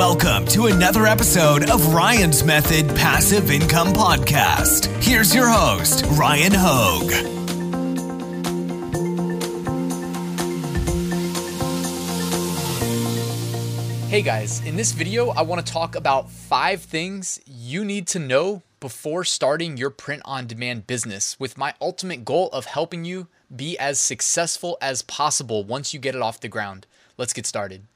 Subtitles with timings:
[0.00, 4.86] Welcome to another episode of Ryan's Method Passive Income Podcast.
[5.04, 7.10] Here's your host, Ryan Hogue.
[14.08, 18.18] Hey guys, in this video, I want to talk about five things you need to
[18.18, 23.28] know before starting your print on demand business with my ultimate goal of helping you
[23.54, 26.86] be as successful as possible once you get it off the ground.
[27.18, 27.86] Let's get started.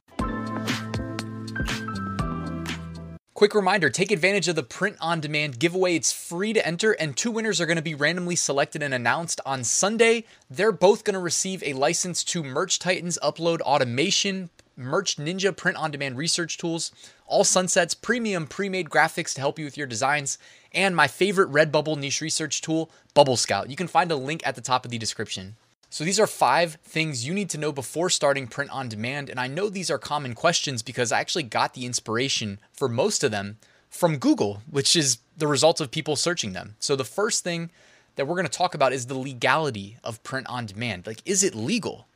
[3.44, 5.96] Quick reminder take advantage of the print on demand giveaway.
[5.96, 9.38] It's free to enter, and two winners are going to be randomly selected and announced
[9.44, 10.24] on Sunday.
[10.48, 14.48] They're both going to receive a license to Merch Titans Upload Automation,
[14.78, 16.90] Merch Ninja print on demand research tools,
[17.26, 20.38] all sunsets, premium pre made graphics to help you with your designs,
[20.72, 23.68] and my favorite Redbubble niche research tool, Bubble Scout.
[23.68, 25.56] You can find a link at the top of the description.
[25.94, 29.30] So, these are five things you need to know before starting print on demand.
[29.30, 33.22] And I know these are common questions because I actually got the inspiration for most
[33.22, 33.58] of them
[33.90, 36.74] from Google, which is the result of people searching them.
[36.80, 37.70] So, the first thing
[38.16, 41.06] that we're going to talk about is the legality of print on demand.
[41.06, 42.08] Like, is it legal?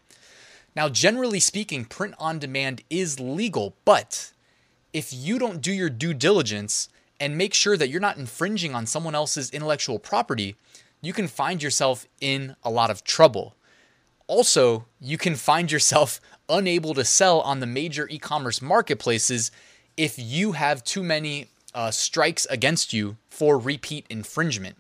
[0.75, 4.33] Now, generally speaking, print on demand is legal, but
[4.93, 6.89] if you don't do your due diligence
[7.21, 10.57] and make sure that you're not infringing on someone else's intellectual property,
[11.01, 13.55] you can find yourself in a lot of trouble.
[14.29, 19.51] Also, you can find yourself unable to sell on the major e commerce marketplaces
[19.97, 24.77] if you have too many uh, strikes against you for repeat infringement.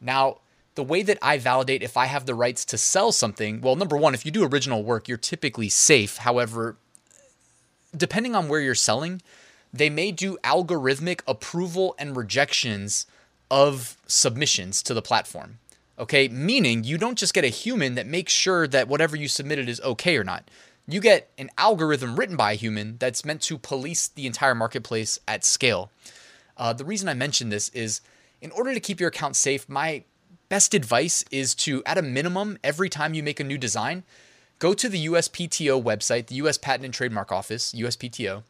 [0.00, 0.38] Now,
[0.74, 3.96] the way that I validate if I have the rights to sell something, well, number
[3.96, 6.18] one, if you do original work, you're typically safe.
[6.18, 6.76] However,
[7.96, 9.20] depending on where you're selling,
[9.72, 13.06] they may do algorithmic approval and rejections
[13.50, 15.58] of submissions to the platform.
[16.00, 19.68] Okay, meaning you don't just get a human that makes sure that whatever you submitted
[19.68, 20.50] is okay or not.
[20.88, 25.20] You get an algorithm written by a human that's meant to police the entire marketplace
[25.28, 25.90] at scale.
[26.56, 28.00] Uh, the reason I mention this is
[28.40, 30.04] in order to keep your account safe, my
[30.48, 34.04] best advice is to, at a minimum, every time you make a new design,
[34.58, 38.42] go to the USPTO website, the US Patent and Trademark Office, USPTO,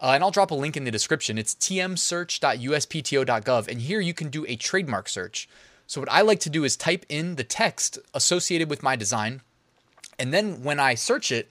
[0.00, 1.36] uh, and I'll drop a link in the description.
[1.36, 5.50] It's tmsearch.uspto.gov, and here you can do a trademark search.
[5.86, 9.42] So what I like to do is type in the text associated with my design.
[10.18, 11.50] And then when I search it,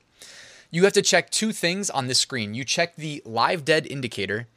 [0.72, 2.54] you have to check two things on this screen.
[2.56, 4.48] You check the live dead indicator.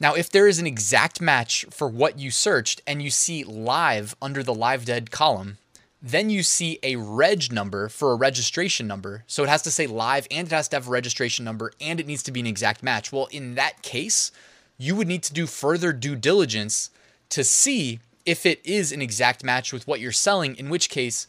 [0.00, 4.14] Now, if there is an exact match for what you searched and you see live
[4.22, 5.58] under the live dead column,
[6.00, 9.24] then you see a reg number for a registration number.
[9.26, 11.98] So it has to say live and it has to have a registration number and
[11.98, 13.12] it needs to be an exact match.
[13.12, 14.30] Well, in that case,
[14.78, 16.90] you would need to do further due diligence
[17.30, 17.98] to see
[18.28, 21.28] if it is an exact match with what you're selling, in which case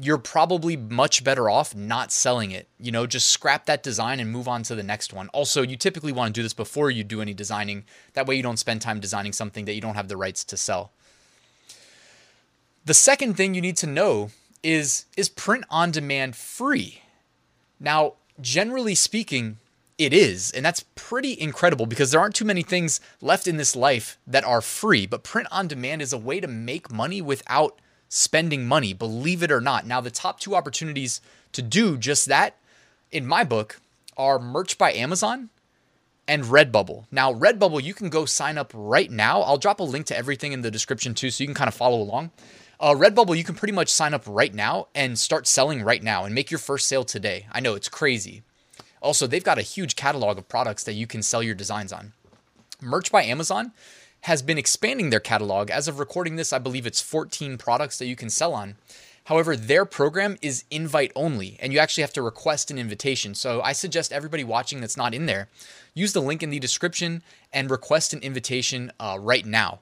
[0.00, 2.66] you're probably much better off not selling it.
[2.76, 5.28] You know, just scrap that design and move on to the next one.
[5.28, 7.84] Also, you typically want to do this before you do any designing.
[8.14, 10.56] That way, you don't spend time designing something that you don't have the rights to
[10.56, 10.90] sell.
[12.84, 14.30] The second thing you need to know
[14.64, 17.02] is is print on demand free?
[17.78, 19.58] Now, generally speaking,
[19.98, 20.52] it is.
[20.52, 24.44] And that's pretty incredible because there aren't too many things left in this life that
[24.44, 25.06] are free.
[25.06, 29.52] But print on demand is a way to make money without spending money, believe it
[29.52, 29.86] or not.
[29.86, 31.20] Now, the top two opportunities
[31.52, 32.56] to do just that,
[33.10, 33.80] in my book,
[34.16, 35.50] are Merch by Amazon
[36.26, 37.06] and Redbubble.
[37.10, 39.40] Now, Redbubble, you can go sign up right now.
[39.42, 41.74] I'll drop a link to everything in the description too, so you can kind of
[41.74, 42.30] follow along.
[42.80, 46.24] Uh, Redbubble, you can pretty much sign up right now and start selling right now
[46.24, 47.46] and make your first sale today.
[47.50, 48.42] I know it's crazy.
[49.00, 52.12] Also, they've got a huge catalog of products that you can sell your designs on.
[52.80, 53.72] Merch by Amazon
[54.22, 55.70] has been expanding their catalog.
[55.70, 58.76] As of recording this, I believe it's 14 products that you can sell on.
[59.24, 63.34] However, their program is invite only, and you actually have to request an invitation.
[63.34, 65.48] So I suggest everybody watching that's not in there
[65.92, 67.22] use the link in the description
[67.52, 69.80] and request an invitation uh, right now.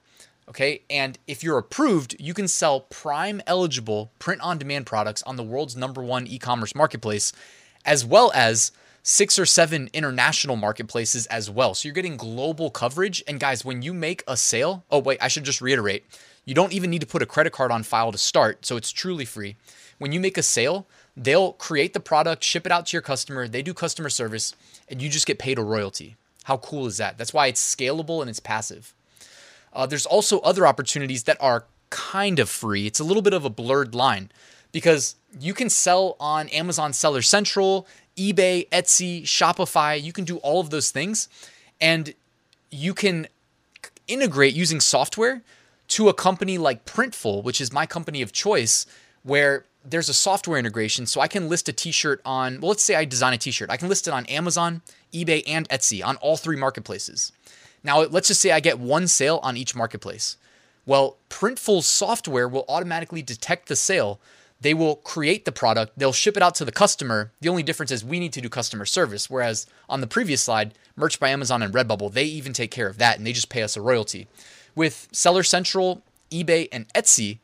[0.48, 5.36] Okay, and if you're approved, you can sell prime eligible print on demand products on
[5.36, 7.32] the world's number one e commerce marketplace,
[7.84, 8.72] as well as
[9.08, 11.74] six or seven international marketplaces as well.
[11.74, 13.22] So you're getting global coverage.
[13.28, 16.04] And guys, when you make a sale, oh, wait, I should just reiterate
[16.44, 18.64] you don't even need to put a credit card on file to start.
[18.66, 19.56] So it's truly free.
[19.98, 20.86] When you make a sale,
[21.16, 24.54] they'll create the product, ship it out to your customer, they do customer service,
[24.88, 26.16] and you just get paid a royalty.
[26.44, 27.18] How cool is that?
[27.18, 28.94] That's why it's scalable and it's passive.
[29.72, 32.86] Uh, there's also other opportunities that are kind of free.
[32.86, 34.30] It's a little bit of a blurred line
[34.70, 40.00] because you can sell on Amazon Seller Central, eBay, Etsy, Shopify.
[40.02, 41.28] You can do all of those things
[41.80, 42.14] and
[42.70, 43.28] you can
[44.08, 45.42] integrate using software
[45.88, 48.86] to a company like Printful, which is my company of choice,
[49.22, 52.60] where there's a software integration, so I can list a T-shirt on.
[52.60, 53.70] Well, let's say I design a T-shirt.
[53.70, 54.82] I can list it on Amazon,
[55.12, 57.32] eBay, and Etsy on all three marketplaces.
[57.84, 60.36] Now, let's just say I get one sale on each marketplace.
[60.86, 64.18] Well, Printful's software will automatically detect the sale.
[64.60, 67.32] They will create the product, they'll ship it out to the customer.
[67.40, 69.28] The only difference is we need to do customer service.
[69.28, 72.98] Whereas on the previous slide, Merch by Amazon and Redbubble, they even take care of
[72.98, 74.28] that and they just pay us a royalty.
[74.74, 77.38] With Seller Central, eBay, and Etsy,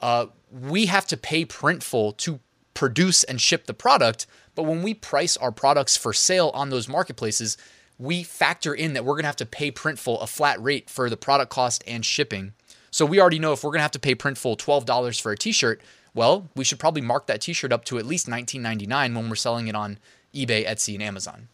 [0.00, 2.40] uh, we have to pay Printful to
[2.72, 4.26] produce and ship the product.
[4.54, 7.56] But when we price our products for sale on those marketplaces,
[7.98, 11.08] we factor in that we're going to have to pay Printful a flat rate for
[11.08, 12.52] the product cost and shipping.
[12.90, 15.36] So we already know if we're going to have to pay Printful $12 for a
[15.36, 15.80] t-shirt,
[16.14, 19.68] well, we should probably mark that t-shirt up to at least $19.99 when we're selling
[19.68, 19.98] it on
[20.34, 21.48] eBay, Etsy, and Amazon.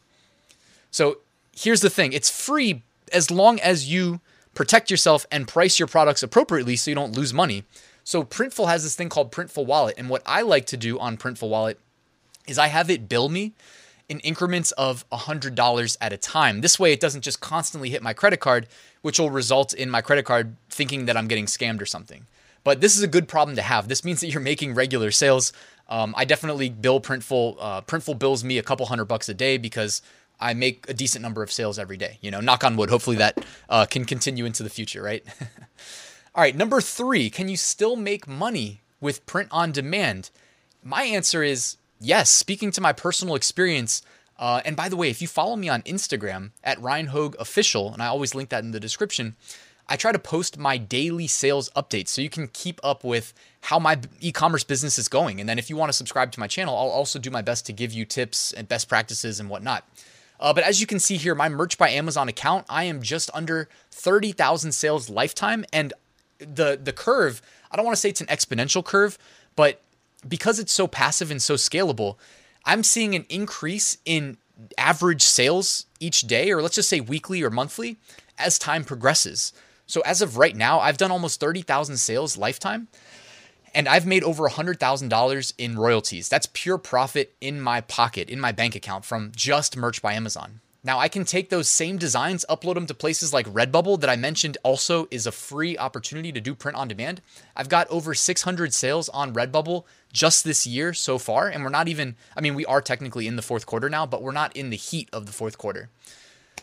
[0.91, 1.19] So
[1.57, 4.21] here's the thing, it's free as long as you
[4.55, 7.65] protect yourself and price your products appropriately so you don't lose money.
[8.05, 11.17] So Printful has this thing called Printful Wallet, and what I like to do on
[11.17, 11.79] Printful Wallet
[12.47, 13.53] is I have it bill me
[14.09, 16.61] in increments of $100 at a time.
[16.61, 18.67] This way, it doesn't just constantly hit my credit card,
[19.03, 22.27] which will result in my credit card thinking that I'm getting scammed or something.
[22.65, 23.89] But this is a good problem to have.
[23.89, 25.53] This means that you're making regular sales.
[25.89, 27.57] Um, I definitely bill Printful.
[27.59, 30.03] Uh, Printful bills me a couple hundred bucks a day because
[30.39, 32.19] I make a decent number of sales every day.
[32.21, 32.91] You know, knock on wood.
[32.91, 35.25] Hopefully that uh, can continue into the future, right?
[36.35, 40.31] All right, number three, can you still make money with print on demand?
[40.83, 42.31] My answer is yes.
[42.31, 44.03] Speaking to my personal experience,
[44.39, 47.93] uh, and by the way, if you follow me on Instagram at Ryan Hogue Official,
[47.93, 49.35] and I always link that in the description,
[49.91, 53.81] I try to post my daily sales updates so you can keep up with how
[53.81, 55.41] my e commerce business is going.
[55.41, 57.67] And then if you want to subscribe to my channel, I'll also do my best
[57.67, 59.85] to give you tips and best practices and whatnot.
[60.39, 63.31] Uh, but as you can see here, my Merch by Amazon account, I am just
[63.35, 65.65] under 30,000 sales lifetime.
[65.73, 65.93] And
[66.39, 69.19] the the curve, I don't want to say it's an exponential curve,
[69.57, 69.83] but
[70.27, 72.17] because it's so passive and so scalable,
[72.65, 74.37] I'm seeing an increase in
[74.79, 77.97] average sales each day, or let's just say weekly or monthly,
[78.39, 79.53] as time progresses.
[79.91, 82.87] So as of right now, I've done almost 30,000 sales lifetime
[83.75, 86.29] and I've made over $100,000 in royalties.
[86.29, 90.61] That's pure profit in my pocket, in my bank account from just merch by Amazon.
[90.85, 94.17] Now, I can take those same designs, upload them to places like Redbubble that I
[94.17, 97.21] mentioned also is a free opportunity to do print on demand.
[97.55, 101.89] I've got over 600 sales on Redbubble just this year so far, and we're not
[101.89, 104.71] even, I mean, we are technically in the fourth quarter now, but we're not in
[104.71, 105.91] the heat of the fourth quarter.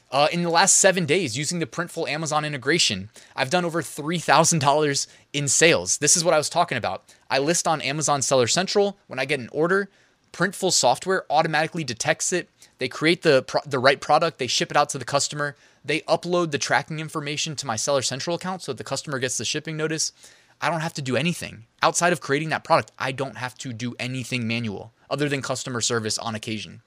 [0.10, 5.08] Uh, in the last seven days, using the Printful Amazon integration, I've done over $3,000
[5.34, 5.98] in sales.
[5.98, 7.04] This is what I was talking about.
[7.30, 8.98] I list on Amazon Seller Central.
[9.08, 9.90] When I get an order,
[10.32, 12.50] Printful software automatically detects it
[12.80, 16.02] they create the pro- the right product, they ship it out to the customer, they
[16.02, 19.78] upload the tracking information to my Seller Central account so the customer gets the shipping
[19.78, 20.12] notice.
[20.60, 22.92] I don't have to do anything outside of creating that product.
[22.98, 26.82] I don't have to do anything manual other than customer service on occasion.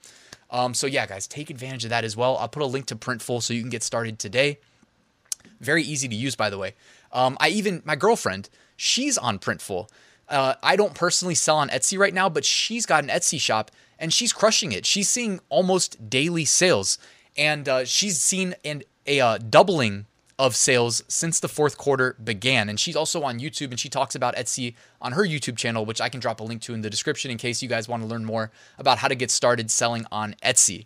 [0.51, 2.37] Um, so yeah, guys, take advantage of that as well.
[2.37, 4.59] I'll put a link to Printful so you can get started today.
[5.59, 6.75] Very easy to use, by the way.
[7.11, 9.89] Um, I even my girlfriend, she's on Printful.
[10.27, 13.71] Uh, I don't personally sell on Etsy right now, but she's got an Etsy shop
[13.99, 14.85] and she's crushing it.
[14.85, 16.97] She's seeing almost daily sales,
[17.37, 20.07] and uh, she's seen an, a uh, doubling
[20.41, 22.67] of sales since the fourth quarter began.
[22.67, 26.01] And she's also on YouTube, and she talks about Etsy on her YouTube channel, which
[26.01, 28.07] I can drop a link to in the description in case you guys want to
[28.07, 30.85] learn more about how to get started selling on Etsy.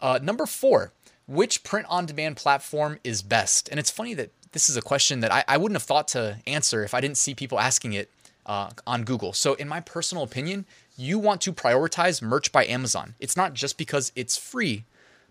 [0.00, 0.92] Uh, number four,
[1.26, 3.68] which print on demand platform is best?
[3.70, 6.38] And it's funny that this is a question that I, I wouldn't have thought to
[6.46, 8.08] answer if I didn't see people asking it
[8.46, 9.32] uh, on Google.
[9.32, 10.64] So, in my personal opinion,
[10.96, 13.16] you want to prioritize merch by Amazon.
[13.18, 14.84] It's not just because it's free,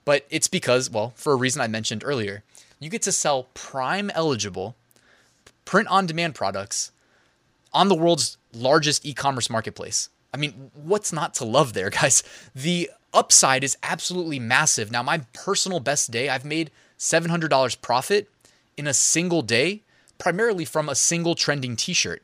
[0.03, 2.43] but it's because, well, for a reason I mentioned earlier,
[2.79, 4.75] you get to sell prime eligible
[5.63, 6.91] print on demand products
[7.73, 10.09] on the world's largest e commerce marketplace.
[10.33, 12.23] I mean, what's not to love there, guys?
[12.53, 14.91] The upside is absolutely massive.
[14.91, 18.29] Now, my personal best day, I've made $700 profit
[18.77, 19.81] in a single day,
[20.17, 22.21] primarily from a single trending t shirt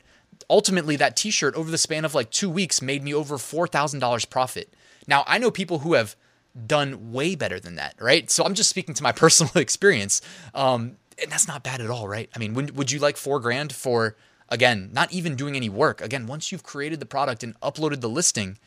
[0.52, 4.72] ultimately that t-shirt over the span of like two weeks made me over $4000 profit
[5.08, 6.16] now i know people who have
[6.68, 8.30] done way better than that right?
[8.30, 10.22] So i'm just speaking to my personal experience.
[10.54, 12.30] Um, and that's not bad at all right?
[12.36, 14.16] I mean would, would you like four grand for
[14.50, 16.02] again not even doing any work?
[16.02, 18.58] Again once you've created the product and uploaded the listing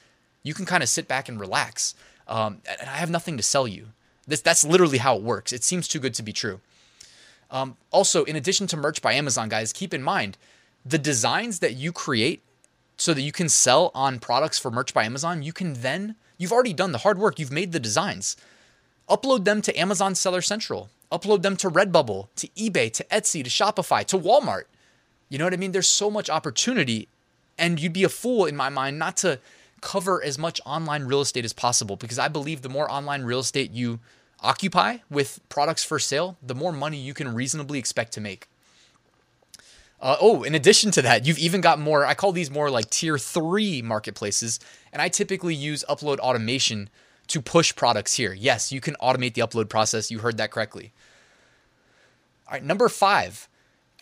[0.42, 1.94] you can kind of sit back and relax.
[2.28, 3.88] Um, and i have nothing to sell you.
[4.26, 5.52] This, that's literally how it works.
[5.52, 6.60] It seems too good to be true.
[7.50, 10.38] Um, also in addition to merch by amazon guys keep in mind
[10.84, 12.42] the designs that you create
[12.96, 16.52] so that you can sell on products for merch by Amazon, you can then, you've
[16.52, 18.36] already done the hard work, you've made the designs.
[19.08, 23.50] Upload them to Amazon Seller Central, upload them to Redbubble, to eBay, to Etsy, to
[23.50, 24.64] Shopify, to Walmart.
[25.28, 25.72] You know what I mean?
[25.72, 27.08] There's so much opportunity
[27.58, 29.38] And you'd be a fool in my mind not to
[29.80, 33.40] cover as much online real estate as possible because I believe the more online real
[33.40, 34.00] estate you
[34.40, 38.48] occupy with products for sale, the more money you can reasonably expect to make.
[40.04, 42.04] Uh, oh, in addition to that, you've even got more.
[42.04, 44.60] I call these more like tier three marketplaces,
[44.92, 46.90] and I typically use upload automation
[47.28, 48.34] to push products here.
[48.34, 50.10] Yes, you can automate the upload process.
[50.10, 50.92] You heard that correctly.
[52.46, 53.48] All right, number five,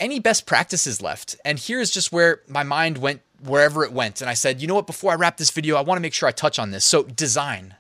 [0.00, 1.36] any best practices left?
[1.44, 4.20] And here's just where my mind went wherever it went.
[4.20, 6.14] And I said, you know what, before I wrap this video, I want to make
[6.14, 6.84] sure I touch on this.
[6.84, 7.76] So, design.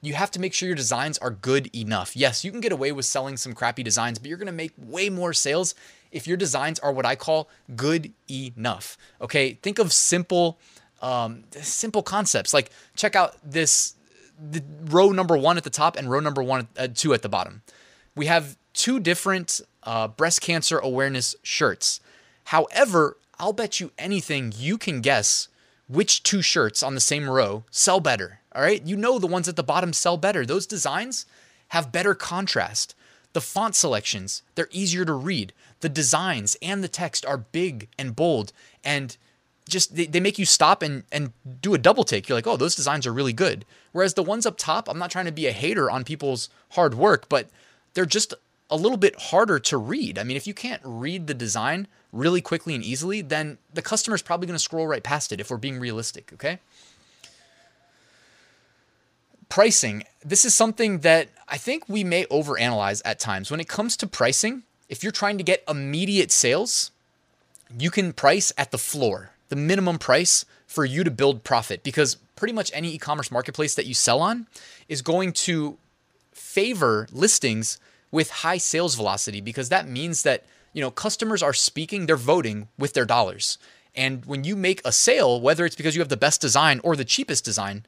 [0.00, 2.14] You have to make sure your designs are good enough.
[2.14, 4.72] Yes, you can get away with selling some crappy designs, but you're going to make
[4.78, 5.74] way more sales
[6.14, 8.96] if your designs are what I call good enough.
[9.20, 10.58] Okay, think of simple,
[11.02, 12.54] um, simple concepts.
[12.54, 13.94] Like check out this
[14.38, 17.28] the row number one at the top and row number one uh, two at the
[17.28, 17.62] bottom.
[18.16, 22.00] We have two different uh, breast cancer awareness shirts.
[22.44, 25.48] However, I'll bet you anything you can guess
[25.88, 28.40] which two shirts on the same row sell better.
[28.54, 28.84] All right.
[28.84, 30.46] You know the ones at the bottom sell better.
[30.46, 31.26] Those designs
[31.68, 32.94] have better contrast.
[33.32, 35.52] The font selections, they're easier to read.
[35.84, 39.18] The designs and the text are big and bold and
[39.68, 42.26] just they, they make you stop and, and do a double take.
[42.26, 43.66] You're like, oh, those designs are really good.
[43.92, 46.94] Whereas the ones up top, I'm not trying to be a hater on people's hard
[46.94, 47.50] work, but
[47.92, 48.32] they're just
[48.70, 50.18] a little bit harder to read.
[50.18, 54.22] I mean, if you can't read the design really quickly and easily, then the customer's
[54.22, 56.60] probably going to scroll right past it if we're being realistic, okay?
[59.50, 60.04] Pricing.
[60.24, 63.50] This is something that I think we may overanalyze at times.
[63.50, 64.62] When it comes to pricing,
[64.94, 66.92] if you're trying to get immediate sales,
[67.76, 72.14] you can price at the floor, the minimum price for you to build profit because
[72.36, 74.46] pretty much any e-commerce marketplace that you sell on
[74.88, 75.76] is going to
[76.30, 77.80] favor listings
[78.12, 82.68] with high sales velocity because that means that you know customers are speaking they're voting
[82.78, 83.58] with their dollars.
[83.96, 86.94] And when you make a sale whether it's because you have the best design or
[86.94, 87.84] the cheapest design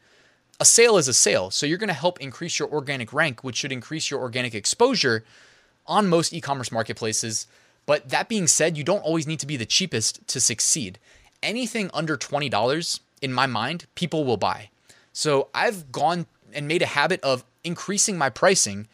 [0.59, 1.53] a sale is a sale.
[1.53, 5.25] So you're going to help increase your organic rank which should increase your organic exposure
[5.88, 7.47] on most e-commerce marketplaces
[7.87, 10.99] but that being said you don't always need to be the cheapest to succeed.
[11.43, 14.71] Anything under $20 in my mind people will buy.
[15.12, 18.88] So i've gone and made a habit of increasing my pricing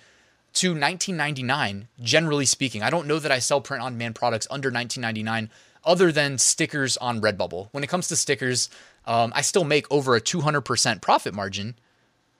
[0.55, 2.83] to 1999 generally speaking.
[2.83, 5.51] I don't know that i sell print on demand products under 1999
[5.85, 7.69] other than stickers on redbubble.
[7.73, 8.69] When it comes to stickers
[9.07, 11.75] um, i still make over a 200% profit margin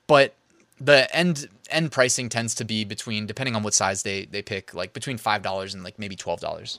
[0.07, 0.35] but
[0.81, 4.75] the end end pricing tends to be between depending on what size they they pick
[4.75, 6.79] like between $5 and like maybe $12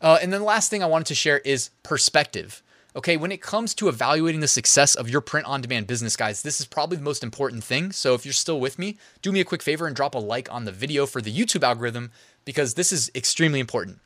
[0.00, 2.62] uh, and then the last thing i wanted to share is perspective
[2.96, 6.42] Okay, when it comes to evaluating the success of your print on demand business, guys,
[6.42, 7.92] this is probably the most important thing.
[7.92, 10.52] So if you're still with me, do me a quick favor and drop a like
[10.52, 12.10] on the video for the YouTube algorithm
[12.44, 14.00] because this is extremely important.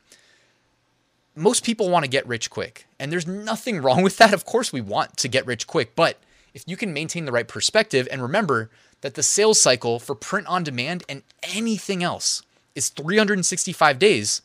[1.35, 4.33] Most people want to get rich quick, and there's nothing wrong with that.
[4.33, 6.19] Of course, we want to get rich quick, but
[6.53, 8.69] if you can maintain the right perspective and remember
[9.01, 12.43] that the sales cycle for print on demand and anything else
[12.75, 14.41] is 365 days,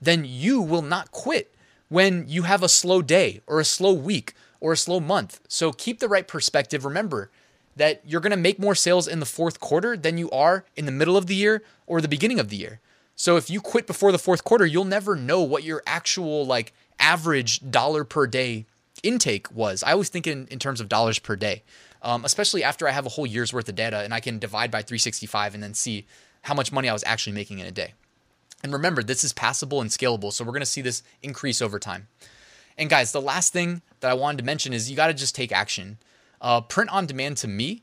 [0.00, 1.54] then you will not quit
[1.88, 5.40] when you have a slow day or a slow week or a slow month.
[5.48, 6.84] So keep the right perspective.
[6.84, 7.30] Remember
[7.76, 10.86] that you're going to make more sales in the fourth quarter than you are in
[10.86, 12.80] the middle of the year or the beginning of the year.
[13.16, 16.72] So if you quit before the fourth quarter, you'll never know what your actual like
[16.98, 18.66] average dollar per day
[19.02, 19.82] intake was.
[19.82, 21.62] I always think in, in terms of dollars per day,
[22.02, 24.70] um, especially after I have a whole year's worth of data and I can divide
[24.70, 26.06] by 365 and then see
[26.42, 27.94] how much money I was actually making in a day.
[28.62, 31.78] And remember, this is passable and scalable, so we're going to see this increase over
[31.78, 32.08] time.
[32.76, 35.34] And guys, the last thing that I wanted to mention is you got to just
[35.34, 35.98] take action.
[36.40, 37.82] Uh, print on demand to me,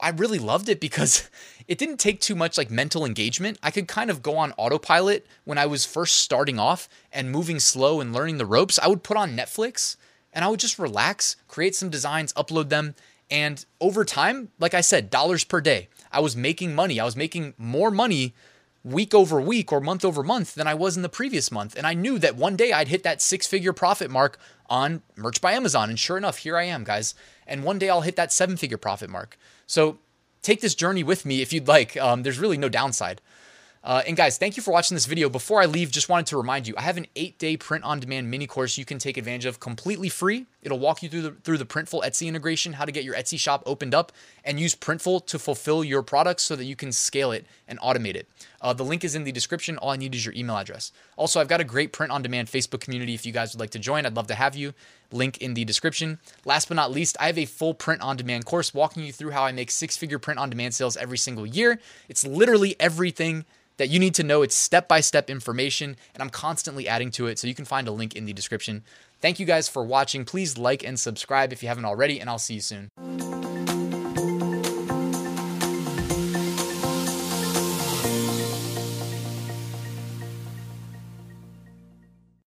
[0.00, 1.30] I really loved it because
[1.68, 3.58] it didn't take too much like mental engagement.
[3.62, 7.60] I could kind of go on autopilot when I was first starting off and moving
[7.60, 8.78] slow and learning the ropes.
[8.82, 9.96] I would put on Netflix
[10.36, 12.94] and I would just relax, create some designs, upload them.
[13.30, 17.00] And over time, like I said, dollars per day, I was making money.
[17.00, 18.34] I was making more money
[18.84, 21.74] week over week or month over month than I was in the previous month.
[21.74, 24.38] And I knew that one day I'd hit that six figure profit mark
[24.68, 25.88] on Merch by Amazon.
[25.88, 27.14] And sure enough, here I am, guys.
[27.46, 29.38] And one day I'll hit that seven figure profit mark.
[29.66, 29.98] So
[30.42, 31.96] take this journey with me if you'd like.
[31.96, 33.22] Um, there's really no downside.
[33.86, 35.28] Uh, and guys, thank you for watching this video.
[35.28, 38.76] Before I leave, just wanted to remind you, I have an eight-day print-on-demand mini course
[38.76, 40.46] you can take advantage of completely free.
[40.60, 43.38] It'll walk you through the through the Printful Etsy integration, how to get your Etsy
[43.38, 44.10] shop opened up,
[44.44, 48.16] and use Printful to fulfill your products so that you can scale it and automate
[48.16, 48.28] it.
[48.60, 49.78] Uh, the link is in the description.
[49.78, 50.92] All I need is your email address.
[51.16, 53.14] Also, I've got a great print on demand Facebook community.
[53.14, 54.74] If you guys would like to join, I'd love to have you.
[55.12, 56.18] Link in the description.
[56.44, 59.30] Last but not least, I have a full print on demand course walking you through
[59.30, 61.78] how I make six figure print on demand sales every single year.
[62.08, 63.44] It's literally everything
[63.76, 64.42] that you need to know.
[64.42, 67.38] It's step by step information, and I'm constantly adding to it.
[67.38, 68.82] So you can find a link in the description.
[69.20, 70.24] Thank you guys for watching.
[70.24, 73.45] Please like and subscribe if you haven't already, and I'll see you soon.